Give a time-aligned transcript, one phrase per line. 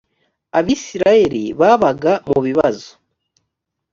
[0.59, 2.91] abisirayeli babaga mubibazo.